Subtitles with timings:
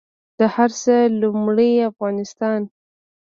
[0.39, 2.61] د هر څه لومړۍ افغانستان